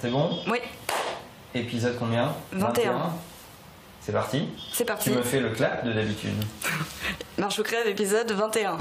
[0.00, 0.58] C'est bon Oui,
[1.54, 3.10] Épisode combien 21.
[4.00, 5.10] C'est parti c'est parti.
[5.10, 6.34] Tu me fais le clap de d'habitude.
[7.38, 8.76] Marche ou crève, épisode 21.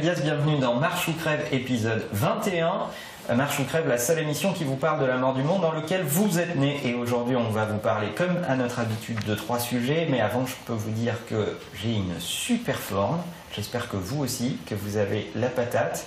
[0.00, 2.72] Bienvenue dans Marche ou Crève, épisode 21.
[3.30, 5.62] Euh, Marche ou Crève, la seule émission qui vous parle de la mort du monde
[5.62, 6.80] dans lequel vous êtes né.
[6.84, 10.06] Et aujourd'hui, on va vous parler, comme à notre habitude, de trois sujets.
[10.10, 13.18] Mais avant, je peux vous dire que j'ai une super forme.
[13.54, 16.06] J'espère que vous aussi, que vous avez la patate.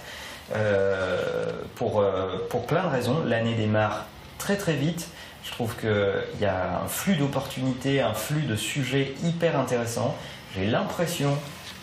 [0.55, 3.23] Euh, pour, euh, pour plein de raisons.
[3.25, 4.05] L'année démarre
[4.37, 5.07] très très vite.
[5.43, 10.15] Je trouve qu'il y a un flux d'opportunités, un flux de sujets hyper intéressants.
[10.55, 11.37] J'ai l'impression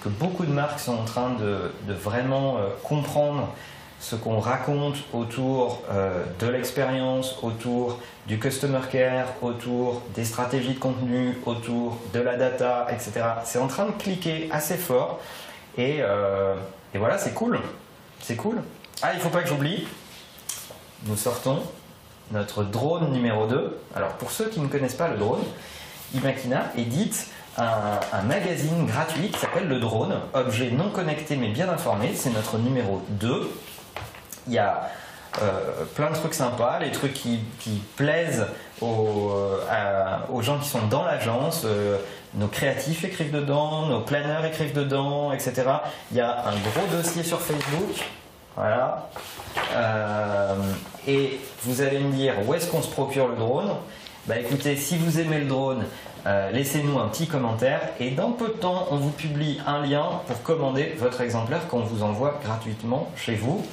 [0.09, 3.49] beaucoup de marques sont en train de, vraiment euh, comprendre
[3.99, 10.79] ce qu'on raconte autour euh, de l'expérience, autour du customer care, autour des stratégies de
[10.79, 13.13] contenu, autour de la data, etc.
[13.45, 15.21] C'est en train de cliquer assez fort
[15.79, 16.55] et, euh,
[16.95, 17.59] et voilà, c'est cool.
[18.21, 18.63] C'est cool.
[19.03, 19.87] Ah, il faut pas que j'oublie,
[21.07, 21.63] nous sortons
[22.33, 23.79] notre drone numéro 2.
[23.95, 25.43] Alors pour ceux qui ne connaissent pas le drone,
[26.15, 32.13] Imakina édite un, magazine gratuit qui s'appelle Le Drone, objet non connecté mais bien informé.
[32.15, 33.51] C'est notre numéro 2.
[34.49, 34.89] Il y a
[35.43, 37.41] euh, plein de trucs sympas, les trucs qui,
[37.97, 38.47] plaisent
[38.81, 41.63] aux, euh, aux gens qui sont dans l'agence.
[41.65, 41.99] euh,
[42.35, 45.65] nos créatifs écrivent dedans, nos planeurs écrivent dedans, etc.
[46.11, 48.05] Il y a un gros dossier sur Facebook.
[48.57, 49.09] Voilà.
[51.07, 53.71] Et vous allez me dire où est-ce qu'on se procure le drone?
[54.27, 55.85] Bah écoutez, si vous aimez le drone,
[56.27, 60.21] euh, laissez-nous un petit commentaire et dans peu de temps, on vous publie un lien
[60.27, 63.65] pour commander votre exemplaire qu'on vous envoie gratuitement chez vous.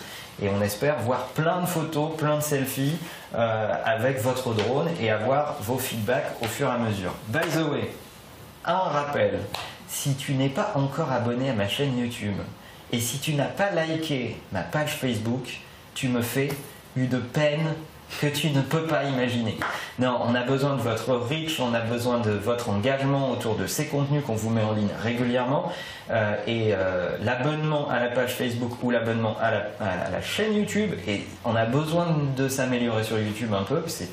[0.44, 2.98] Et on espère voir plein de photos, plein de selfies
[3.34, 7.16] euh, avec votre drone et avoir vos feedbacks au fur et à mesure.
[7.30, 7.90] By the way,
[8.64, 9.40] un rappel,
[9.88, 12.38] si tu n'es pas encore abonné à ma chaîne YouTube
[12.92, 15.62] et si tu n'as pas liké ma page Facebook,
[15.96, 16.50] tu me fais
[16.96, 17.74] une peine
[18.22, 19.58] que tu ne peux pas imaginer.
[20.00, 23.68] Non, on a besoin de votre reach, on a besoin de votre engagement autour de
[23.68, 25.72] ces contenus qu'on vous met en ligne régulièrement.
[26.12, 31.26] Euh, et euh, l'abonnement à la page Facebook ou l'abonnement à la, chaîne YouTube, et
[31.46, 33.82] on a besoin de s'améliorer sur YouTube un peu.
[33.88, 34.10] C'est-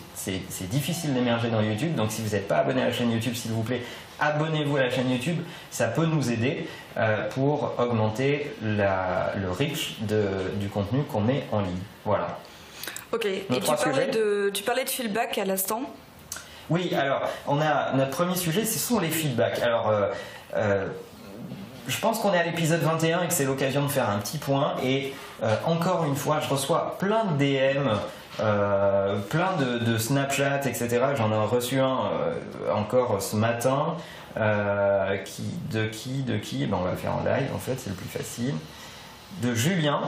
[0.70, 3.50] difficile d'émerger dans YouTube, donc si vous n'êtes pas abonné à la chaîne YouTube, s'il
[3.50, 3.82] vous plaît,
[4.20, 5.38] abonnez-vous à la chaîne YouTube.
[5.70, 11.80] Ça peut nous aider euh, pour augmenter le reach du contenu qu'on met en ligne.
[12.04, 12.38] Voilà.
[13.12, 15.82] Ok, et tu parlais, de, tu parlais de feedback à l'instant.
[16.68, 19.60] Oui, alors, on a notre premier sujet, ce sont les feedbacks.
[19.60, 20.06] Alors, euh,
[20.54, 20.86] euh,
[21.88, 24.38] je pense qu'on est à l'épisode 21 et que c'est l'occasion de faire un petit
[24.38, 24.74] point.
[24.84, 25.12] Et
[25.42, 27.88] euh, encore une fois, je reçois plein de DM,
[28.38, 31.00] euh, plein de, de Snapchat, etc.
[31.16, 33.96] J'en ai reçu un euh, encore ce matin.
[34.36, 35.42] Euh, qui,
[35.72, 36.64] de qui, de qui?
[36.66, 38.54] Ben, On va le faire en live, en fait, c'est le plus facile.
[39.42, 40.00] De Julien.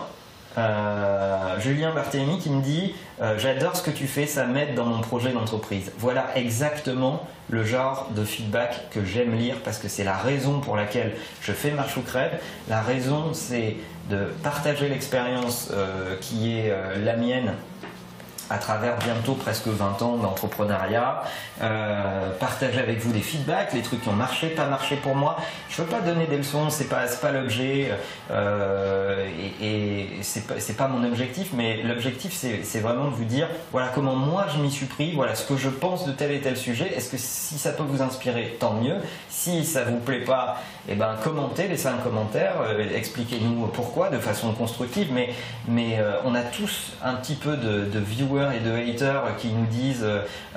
[0.58, 4.84] Euh, Julien Barthélemy qui me dit euh, J'adore ce que tu fais, ça m'aide dans
[4.84, 5.92] mon projet d'entreprise.
[5.98, 10.76] Voilà exactement le genre de feedback que j'aime lire parce que c'est la raison pour
[10.76, 12.38] laquelle je fais Marche ou Crève.
[12.68, 13.76] La raison, c'est
[14.10, 17.52] de partager l'expérience euh, qui est la mienne
[18.52, 21.22] à travers bientôt presque 20 ans d'entrepreneuriat,
[21.62, 25.36] euh, partager avec vous des feedbacks, les trucs qui ont marché, pas marché pour moi.
[25.70, 27.92] Je veux pas donner des leçons, c'est pas pas l'objet
[28.30, 29.26] euh,
[29.60, 33.88] et, et c'est pas pas mon objectif, mais l'objectif c'est vraiment de vous dire voilà
[33.94, 36.56] comment moi je m'y suis pris, voilà ce que je pense de tel et tel
[36.56, 36.92] sujet.
[36.96, 38.96] Est-ce que si ça peut vous inspirer, tant mieux.
[39.28, 44.18] Si ça vous plaît pas, eh ben commentez, laissez un commentaire, euh, expliquez-nous pourquoi de
[44.18, 45.12] façon constructive.
[45.12, 49.66] Mais euh, on a tous un petit peu de, viewers et de haters qui nous
[49.66, 50.06] disent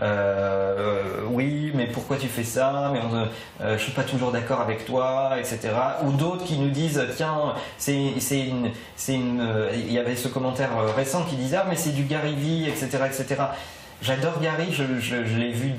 [0.02, 4.86] euh, oui mais pourquoi tu fais ça mais on, je suis pas toujours d'accord avec
[4.86, 5.70] toi etc
[6.04, 11.24] ou d'autres qui nous disent tiens c'est une c'est il y avait ce commentaire récent
[11.24, 13.36] qui disait ah mais c'est du Gary Vee etc etc
[14.06, 14.84] J'adore Gary, je,
[15.40, 15.72] l'ai vu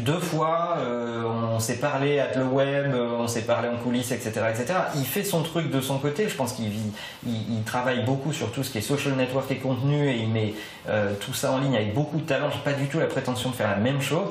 [0.00, 0.76] deux, fois.
[0.78, 4.32] euh, on s'est parlé à le web, euh, on s'est parlé en coulisses, etc..
[4.94, 6.28] Il fait son truc de son côté.
[6.28, 10.18] Je pense qu'il travaille beaucoup sur tout ce qui est social network et contenu et
[10.18, 10.54] il met
[10.88, 12.48] euh, tout ça en ligne avec beaucoup de talent.
[12.52, 14.28] J'ai pas du tout la prétention de faire la même chose.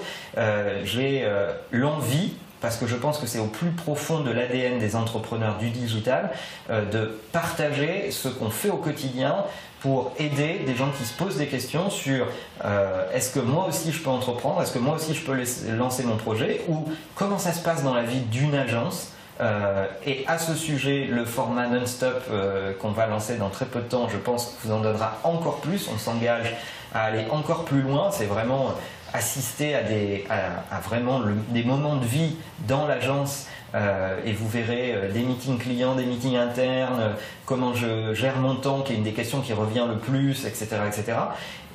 [0.86, 1.28] J'ai
[1.72, 2.32] l'envie
[2.62, 6.30] parce que je pense que c'est au plus profond de l'ADN des entrepreneurs du digital,
[6.70, 9.44] de partager ce qu'on fait au quotidien
[9.86, 12.26] pour aider des gens qui se posent des questions sur
[12.64, 15.40] euh, est-ce que moi aussi je peux entreprendre, est-ce que moi aussi je peux
[15.78, 19.12] lancer mon projet, ou comment ça se passe dans la vie d'une agence.
[19.42, 23.80] Euh, et à ce sujet, le format non-stop euh, qu'on va lancer dans très peu
[23.80, 25.88] de temps, je pense, vous en donnera encore plus.
[25.94, 26.56] On s'engage
[26.92, 28.10] à aller encore plus loin.
[28.12, 28.72] C'est vraiment
[29.14, 32.38] assister à, des, à, vraiment des moments de vie
[32.68, 37.14] dans l'agence euh, et vous verrez euh, des meetings clients, des meetings internes, euh,
[37.46, 40.78] comment je gère mon temps, qui est une des questions qui revient le plus, etc.
[40.88, 41.18] etc.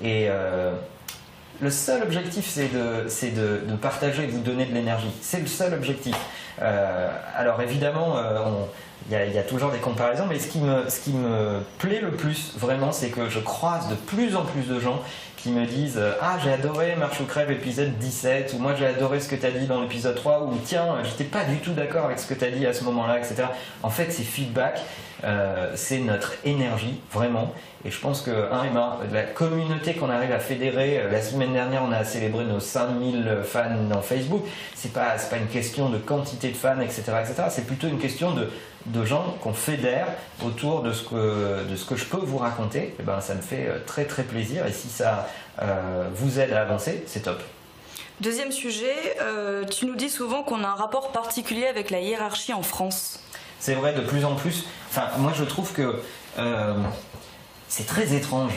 [0.02, 0.29] Et
[1.61, 5.11] le seul objectif, c'est de, de, de, partager et vous donner de l'énergie.
[5.20, 6.17] C'est le seul objectif.
[6.58, 8.17] alors évidemment,
[9.11, 12.12] il y, a toujours des comparaisons, mais ce qui me, ce qui me plaît le
[12.12, 15.02] plus, vraiment, c'est que je croise de plus en plus de gens
[15.43, 18.87] qui me disent euh, Ah, j'ai adoré Marche ou Crève épisode 17, ou moi j'ai
[18.87, 21.73] adoré ce que tu as dit dans l'épisode 3, ou tiens, j'étais pas du tout
[21.73, 23.45] d'accord avec ce que tu as dit à ce moment-là, etc.
[23.83, 24.81] En fait, ces feedbacks,
[25.25, 27.53] euh, c'est notre énergie, vraiment.
[27.85, 31.53] Et je pense que, hein, Emma, la communauté qu'on arrive à fédérer, euh, la semaine
[31.53, 34.45] dernière, on a célébré nos 5000 fans dans Facebook.
[34.75, 37.45] C'est pas, pas une question de quantité de fans, etc., etc.
[37.49, 38.49] C'est plutôt une question de,
[38.87, 40.07] de gens qu'on fédère
[40.45, 42.79] autour de ce, que, de ce que je peux vous raconter.
[42.79, 44.67] Et eh ben, ça me fait très, très plaisir.
[44.67, 45.27] Et si ça
[45.63, 47.41] euh, vous aide à avancer, c'est top.
[48.21, 52.53] Deuxième sujet, euh, tu nous dis souvent qu'on a un rapport particulier avec la hiérarchie
[52.53, 53.21] en France.
[53.61, 54.65] C'est vrai, de plus en plus.
[54.89, 56.01] Enfin, moi je trouve que
[56.39, 56.75] euh,
[57.69, 58.55] c'est très étrange.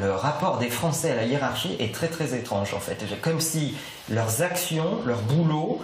[0.00, 3.04] le rapport des Français à la hiérarchie est très très étrange en fait.
[3.20, 3.76] Comme si
[4.08, 5.82] leurs actions, leur boulot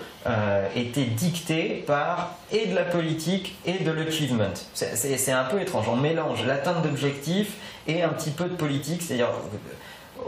[0.75, 4.55] étaient dictés par et de la politique et de l'achievement.
[4.73, 5.89] C'est un peu étrange.
[5.91, 7.53] On mélange l'atteinte d'objectifs
[7.87, 9.03] et un petit peu de politique.
[9.03, 9.29] C'est-à-dire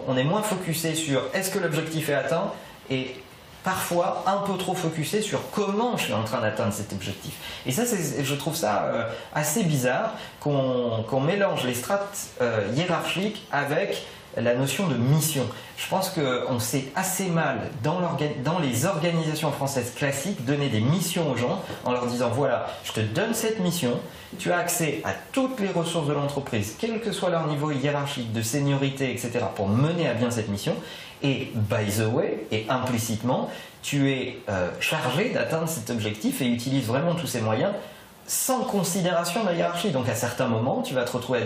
[0.07, 2.53] on est moins focusé sur est-ce que l'objectif est atteint
[2.91, 3.17] et
[3.67, 7.35] parfois un peu trop focusé sur comment je suis en train d'atteindre cet objectif.
[7.67, 7.83] Et ça,
[8.23, 9.05] je trouve ça euh,
[9.35, 14.07] assez bizarre qu'on mélange les strates euh, hiérarchiques avec
[14.37, 15.47] la notion de mission.
[15.77, 18.01] Je pense qu'on sait assez mal dans,
[18.61, 23.01] les organisations françaises classiques donner des missions aux gens en leur disant voilà, je te
[23.01, 23.93] donne cette mission,
[24.39, 28.33] tu as accès à toutes les ressources de l'entreprise, quel que soit leur niveau hiérarchique,
[28.33, 30.75] de seniorité, etc., pour mener à bien cette mission.
[31.23, 33.51] Et by the way, et implicitement,
[33.83, 37.73] tu es euh, chargé d'atteindre cet objectif et utilise vraiment tous ces moyens
[38.27, 39.91] sans considération de la hiérarchie.
[39.91, 41.41] Donc à certains moments, tu vas te retrouver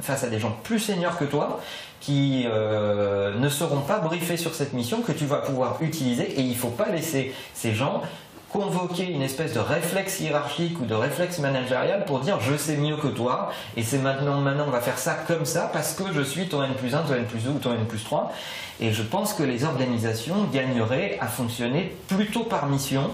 [0.00, 1.60] face à des gens plus seniors que toi
[2.00, 6.38] qui euh, ne seront pas briefés sur cette mission que tu vas pouvoir utiliser.
[6.38, 8.02] Et il ne faut pas laisser ces gens
[8.50, 12.96] convoquer une espèce de réflexe hiérarchique ou de réflexe managérial pour dire je sais mieux
[12.96, 16.22] que toi et c'est maintenant maintenant on va faire ça comme ça parce que je
[16.22, 18.32] suis ton N plus 1, ton N plus 2 ou ton N plus 3
[18.80, 23.10] et je pense que les organisations gagneraient à fonctionner plutôt par mission.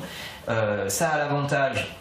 [0.48, 1.96] Euh, ça a l'avantage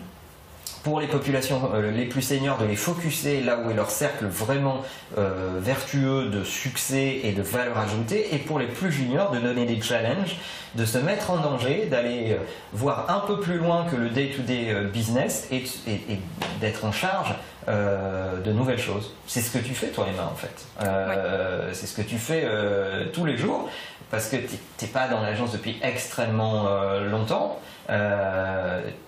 [0.83, 4.25] pour les populations euh, les plus seniors de les focuser là où est leur cercle
[4.25, 4.81] vraiment
[5.18, 9.65] euh, vertueux de succès et de valeur ajoutée, et pour les plus juniors de donner
[9.65, 10.38] des challenges,
[10.75, 12.38] de se mettre en danger, d'aller euh,
[12.74, 15.63] voir un peu plus loin que le day-to-day business et,
[16.59, 17.33] d'être en charge
[17.68, 19.13] de nouvelles choses.
[19.27, 20.65] C'est ce que tu fais toi Emma en fait.
[21.74, 22.48] C'est ce que tu fais
[23.13, 23.69] tous les jours
[24.12, 26.68] parce que tu n'es pas dans l'agence depuis extrêmement
[27.10, 27.60] longtemps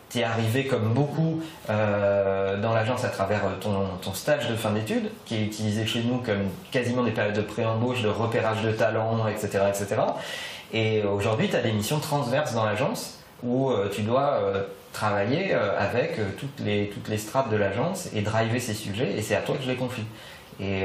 [0.10, 4.72] tu es arrivé comme beaucoup euh, dans l'agence à travers ton, ton, stage de fin
[4.72, 8.72] d'études, qui est utilisé chez nous comme quasiment des périodes de pré-embauche, de repérage de
[8.72, 9.64] talents, etc.
[9.68, 10.02] etc.
[10.74, 14.64] Et aujourd'hui, tu as des missions transverses dans l'agence où euh, tu dois euh,
[14.96, 19.36] travailler avec toutes, les, toutes les strates de l'agence et driver ces sujets, et c'est
[19.36, 20.06] à toi que je les confie.
[20.60, 20.84] Et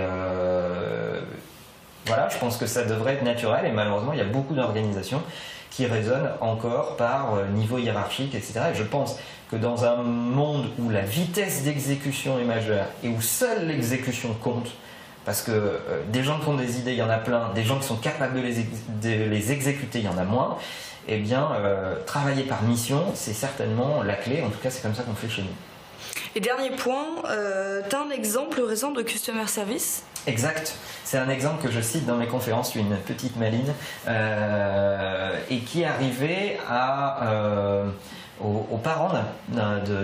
[2.06, 5.22] voilà, je pense que ça devrait être naturel, et malheureusement, il y a beaucoup d'organisations
[5.70, 8.60] qui résonne encore par euh, niveau hiérarchique, etc.
[8.72, 9.18] Et je pense
[9.50, 14.72] que dans un monde où la vitesse d'exécution est majeure et où seule l'exécution compte,
[15.24, 15.78] parce que euh,
[16.12, 17.96] des gens qui ont des idées, il y en a plein, des gens qui sont
[17.96, 18.40] capables de
[19.08, 20.58] les, exécuter, il y en a moins,
[21.08, 24.94] eh bien, euh, travailler par mission, c'est certainement la clé, en tout cas c'est comme
[24.94, 25.48] ça qu'on fait chez nous.
[26.34, 30.74] Et dernier point, tu as un exemple récent de Customer Service Exact.
[31.04, 33.72] C'est un exemple que je cite dans mes conférences, une petite maline,
[34.06, 37.84] euh, et qui est arrivé à,
[38.42, 39.10] euh, aux, parents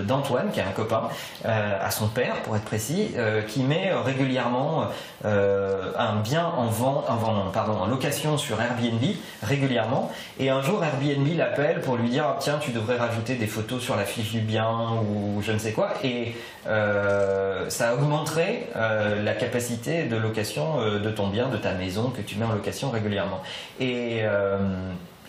[0.07, 1.09] d'Antoine, qui est un copain,
[1.45, 3.15] euh, à son père, pour être précis,
[3.47, 4.85] qui met régulièrement
[5.23, 9.03] un bien en vente, en, location sur Airbnb
[9.43, 10.11] régulièrement.
[10.39, 13.95] Et un jour, Airbnb l'appelle pour lui dire tiens, tu devrais rajouter des photos sur
[13.95, 14.69] la fiche du bien
[15.09, 15.93] ou je ne sais quoi.
[16.03, 22.35] Et ça augmenterait la capacité de location de ton bien, de ta maison que tu
[22.35, 23.41] mets en location régulièrement.
[23.79, 24.23] Et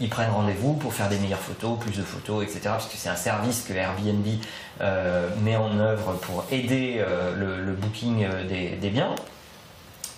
[0.00, 2.60] ils prennent rendez-vous pour faire des meilleures photos, plus de photos, etc.
[2.64, 4.26] Parce que c'est un service que Airbnb
[4.80, 9.14] euh, met en œuvre pour aider euh, le, booking euh, des, biens.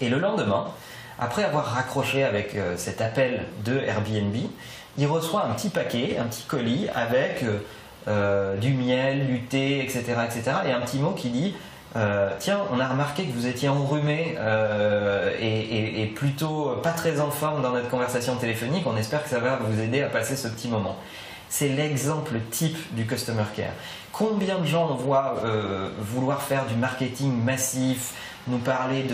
[0.01, 0.67] Et le lendemain,
[1.19, 4.35] après avoir raccroché avec cet appel de Airbnb,
[4.97, 7.45] il reçoit un petit paquet, un petit colis avec
[8.07, 10.57] du miel, du thé, etc., etc.
[10.67, 11.55] Et un petit mot qui dit
[11.97, 17.31] euh, tiens, on a remarqué que vous étiez enrhumé euh, et, plutôt pas très en
[17.31, 18.85] forme dans notre conversation téléphonique.
[18.87, 20.97] On espère que ça va vous aider à passer ce petit moment.
[21.49, 23.73] C'est l'exemple type du customer care.
[24.13, 28.13] Combien de gens on voit euh, vouloir faire du marketing massif,
[28.47, 29.05] nous parler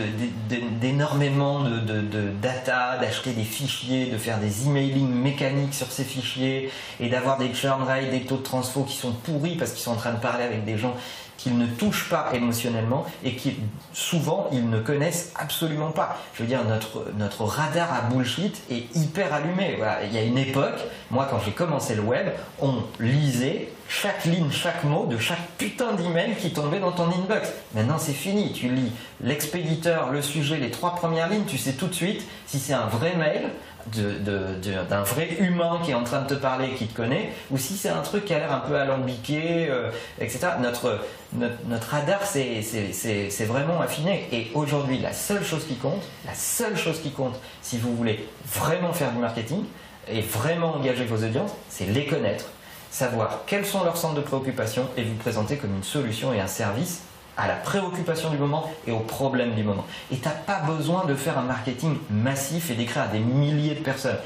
[0.80, 7.08] d'énormément de, data, d'acheter des fichiers, de faire des emailing mécaniques sur ces fichiers et
[7.08, 9.96] d'avoir des churn rates, des taux de transfo qui sont pourris parce qu'ils sont en
[9.96, 10.94] train de parler avec des gens
[11.36, 13.56] qu'ils ne touchent pas émotionnellement et qui
[13.92, 16.18] souvent ils ne connaissent absolument pas.
[16.34, 19.78] Je veux dire, notre, notre radar à bullshit est hyper allumé.
[20.04, 22.28] Il y a une époque, moi quand j'ai commencé le web,
[22.60, 27.52] on lisait chaque ligne, chaque mot de chaque putain d'email qui tombait dans ton inbox.
[27.74, 31.86] Maintenant c'est fini, tu lis l'expéditeur, le sujet, les trois premières lignes, tu sais tout
[31.86, 33.50] de suite si c'est un vrai mail
[33.94, 37.76] d'un vrai humain qui est en train de te parler, qui te connaît, ou si
[37.76, 39.90] c'est un truc qui a l'air un peu alambiqué, euh,
[40.20, 40.48] etc.
[40.60, 41.00] Notre,
[41.32, 44.28] notre, radar, c'est vraiment affiné.
[44.32, 48.28] Et aujourd'hui, la seule chose qui compte, la seule chose qui compte, si vous voulez
[48.46, 49.64] vraiment faire du marketing
[50.08, 52.46] et vraiment engager vos audiences, c'est les connaître,
[52.90, 56.46] savoir quels sont leurs centres de préoccupation et vous présenter comme une solution et un
[56.46, 57.02] service
[57.36, 59.84] à la préoccupation du moment et au problème du moment.
[60.10, 63.74] Et tu n'as pas besoin de faire un marketing massif et d'écrire à des milliers
[63.74, 64.18] de personnes.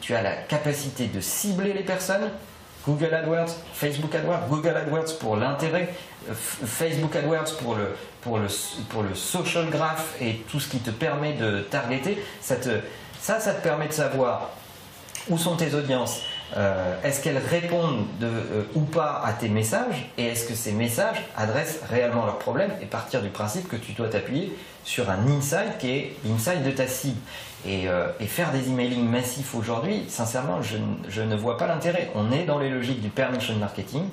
[0.00, 2.30] Tu as la capacité de cibler les personnes.
[2.86, 5.94] Google AdWords, Facebook AdWords, Google AdWords pour l'intérêt,
[6.28, 8.46] euh, Facebook AdWords pour le, pour, le,
[8.90, 12.22] pour le social graph et tout ce qui te permet de targeter.
[12.42, 12.56] Ça,
[13.20, 14.50] ça, ça te permet de savoir
[15.30, 16.20] où sont tes audiences,
[16.56, 21.22] euh, est-ce qu'elles répondent euh, ou pas à tes messages et est-ce que ces messages
[21.36, 25.78] adressent réellement leurs problèmes et partir du principe que tu dois t'appuyer sur un insight
[25.78, 27.18] qui est l'insight de ta cible.
[27.66, 32.10] Et, euh, faire des emailing massifs aujourd'hui, sincèrement, je, ne vois pas l'intérêt.
[32.14, 34.04] On est dans les logiques du permission marketing.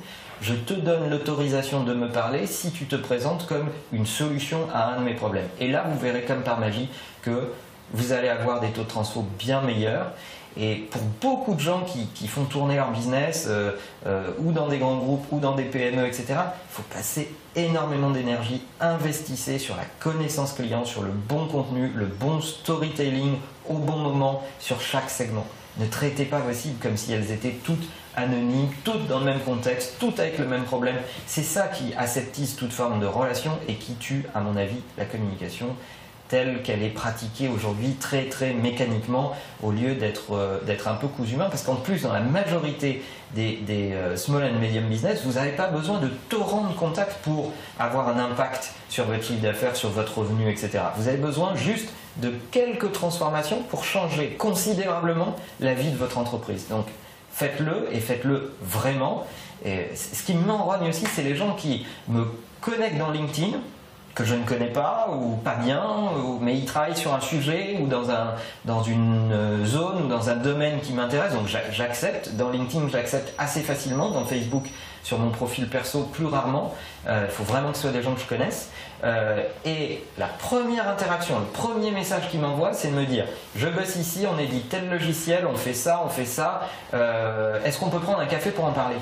[0.42, 4.94] Je te donne l'autorisation de me parler si tu te présentes comme une solution à
[4.94, 5.48] un de mes problèmes.
[5.60, 6.90] Et là, vous verrez comme par magie
[7.22, 7.52] que
[7.94, 10.12] vous allez avoir des taux de transfo bien meilleurs
[10.58, 13.72] et pour beaucoup de gens qui, font tourner leur business, euh,
[14.06, 16.36] euh, ou dans des grands groupes, ou dans des PME, etc., il
[16.70, 18.62] faut passer énormément d'énergie.
[18.80, 23.36] Investissez sur la connaissance client, sur le bon contenu, le bon storytelling
[23.70, 25.46] au bon moment sur chaque segment.
[25.78, 29.40] Ne traitez pas vos cibles comme si elles étaient toutes anonymes, toutes dans le même
[29.40, 30.98] contexte, toutes avec le même problème.
[31.28, 35.06] C'est ça qui aseptise toute forme de relation et qui tue, à mon avis, la
[35.06, 35.68] communication
[36.32, 41.34] telle qu'elle est pratiquée aujourd'hui très très mécaniquement au lieu d'être euh, un peu cousu
[41.34, 43.04] humain parce qu'en plus dans la majorité
[43.36, 47.52] des, euh, small and medium business vous n'avez pas besoin de torrents de contacts pour
[47.78, 50.80] avoir un impact sur votre chiffre d'affaires, sur votre revenu, etc.
[50.96, 56.70] Vous avez besoin juste de quelques transformations pour changer considérablement la vie de votre entreprise.
[56.70, 56.86] Donc
[57.34, 59.26] faites-le et faites-le vraiment.
[59.66, 62.26] Et ce qui m'enrogne aussi, c'est les gens qui me
[62.62, 63.60] connectent dans LinkedIn
[64.16, 65.84] que je ne connais pas ou pas bien,
[66.42, 68.34] mais il travaille sur un sujet ou dans, un,
[68.66, 72.36] dans une euh, zone ou dans un domaine qui m'intéresse, donc j'accepte.
[72.36, 74.10] Dans LinkedIn, j'accepte assez facilement.
[74.12, 74.66] Dans Facebook,
[75.04, 76.76] sur mon profil perso, plus rarement.
[77.08, 78.70] Euh, il faut vraiment que ce soit des gens que je connaisse.
[79.04, 83.26] Euh, et la première interaction, le premier message qu'il m'envoie, c'est de me dire
[83.56, 86.62] Je bosse ici, on édite tel logiciel, on fait ça, on fait ça.
[87.64, 88.98] Est-ce qu'on peut prendre un café pour en parler?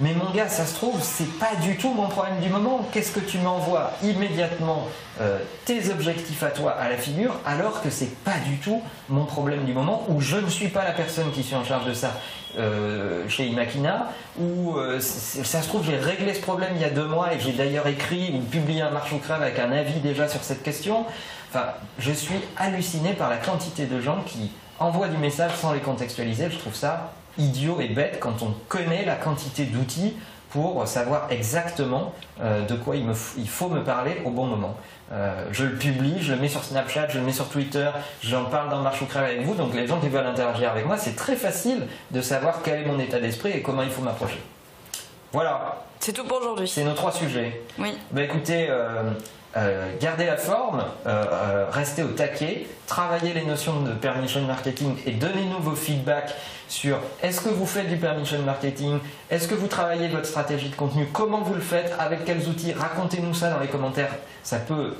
[0.00, 2.86] Mais mon gars, ça se trouve, c'est pas du tout mon problème du moment.
[2.92, 4.88] Qu'est-ce que tu m'envoies immédiatement
[5.20, 9.24] euh, tes objectifs à toi à la figure, alors que c'est pas du tout mon
[9.24, 11.94] problème du moment, ou je ne suis pas la personne qui suis en charge de
[11.94, 12.12] ça
[12.58, 14.10] euh, chez Imakina,
[14.40, 17.38] ou euh, ça se trouve, j'ai réglé ce problème il y a deux mois et
[17.38, 21.04] j'ai d'ailleurs écrit ou publié un marche ou avec un avis déjà sur cette question.
[21.50, 21.66] Enfin,
[22.00, 26.50] je suis halluciné par la quantité de gens qui envoient du message sans les contextualiser.
[26.50, 30.14] Je trouve ça idiot et bête quand on connaît la quantité d'outils
[30.50, 34.76] pour savoir exactement euh, de quoi il, me il, faut me parler au bon moment.
[35.12, 37.90] Euh, je le publie, je le mets sur Snapchat, je le mets sur Twitter,
[38.22, 40.86] j'en parle dans Marche ou Crève avec vous, donc les gens qui veulent interagir avec
[40.86, 44.02] moi, c'est très facile de savoir quel est mon état d'esprit et comment il faut
[44.02, 44.40] m'approcher.
[45.32, 45.84] Voilà.
[46.00, 46.68] C'est tout pour aujourd'hui.
[46.68, 47.62] C'est nos trois sujets.
[47.78, 47.96] Oui.
[48.10, 49.10] Bah écoutez, euh,
[49.56, 55.12] euh, gardez la forme, euh, restez au taquet, travaillez les notions de permission marketing et
[55.12, 56.34] donnez-nous vos feedbacks
[56.68, 58.98] sur est-ce que vous faites du permission marketing,
[59.30, 62.72] est-ce que vous travaillez votre stratégie de contenu, comment vous le faites, avec quels outils,
[62.72, 64.10] racontez-nous ça dans les commentaires.
[64.42, 64.94] Ça peut,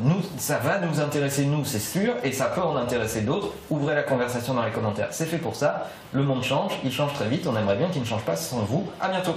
[0.00, 3.48] nous, ça va nous intéresser nous, c'est sûr, et ça peut en intéresser d'autres.
[3.70, 5.88] Ouvrez la conversation dans les commentaires, c'est fait pour ça.
[6.12, 7.46] Le monde change, il change très vite.
[7.46, 8.88] On aimerait bien qu'il ne change pas sans vous.
[9.00, 9.34] À bientôt.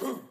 [0.00, 0.20] Woo!